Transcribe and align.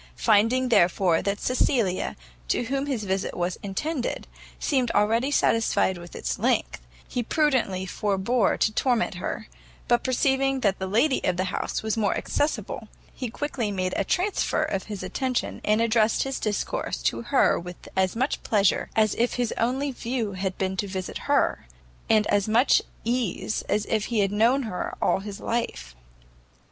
Finding, 0.17 0.69
therefore, 0.69 1.21
that 1.21 1.39
Cecilia, 1.39 2.15
to 2.47 2.63
whom 2.63 2.87
his 2.87 3.03
visit 3.03 3.37
was 3.37 3.59
intended, 3.61 4.25
seemed 4.57 4.89
already 4.95 5.29
satisfied 5.29 5.99
with 5.99 6.15
its 6.15 6.39
length, 6.39 6.81
he 7.07 7.21
prudently 7.21 7.85
forbore 7.85 8.57
to 8.57 8.71
torment 8.73 9.13
her; 9.21 9.47
but 9.87 10.03
perceiving 10.03 10.61
that 10.61 10.79
the 10.79 10.87
lady 10.87 11.23
of 11.23 11.37
the 11.37 11.43
house 11.53 11.83
was 11.83 11.97
more 12.01 12.17
accessible, 12.17 12.87
he 13.13 13.29
quickly 13.29 13.69
made 13.69 13.93
a 13.95 14.03
transfer 14.03 14.63
of 14.63 14.85
his 14.85 15.03
attention, 15.03 15.61
and 15.63 15.81
addressed 15.81 16.23
his 16.23 16.39
discourse 16.39 16.97
to 17.03 17.21
her 17.21 17.59
with 17.59 17.87
as 17.95 18.15
much 18.15 18.41
pleasure 18.41 18.89
as 18.95 19.13
if 19.19 19.35
his 19.35 19.53
only 19.59 19.91
view 19.91 20.31
had 20.31 20.57
been 20.57 20.75
to 20.77 20.89
see 20.89 21.13
her, 21.25 21.67
and 22.09 22.25
as 22.25 22.47
much 22.47 22.81
ease 23.05 23.61
as 23.69 23.85
if 23.85 24.05
he 24.05 24.21
had 24.21 24.31
known 24.31 24.63
her 24.63 24.95
all 24.99 25.19
his 25.19 25.39
life. 25.39 25.95